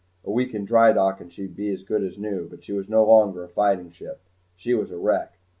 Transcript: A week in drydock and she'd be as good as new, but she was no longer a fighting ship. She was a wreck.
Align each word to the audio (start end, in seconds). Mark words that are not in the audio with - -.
A 0.23 0.31
week 0.31 0.55
in 0.55 0.65
drydock 0.65 1.21
and 1.21 1.31
she'd 1.31 1.55
be 1.55 1.69
as 1.69 1.83
good 1.83 2.01
as 2.03 2.17
new, 2.17 2.49
but 2.49 2.63
she 2.63 2.73
was 2.73 2.89
no 2.89 3.03
longer 3.03 3.43
a 3.43 3.47
fighting 3.47 3.91
ship. 3.91 4.19
She 4.55 4.73
was 4.73 4.89
a 4.89 4.97
wreck. 4.97 5.37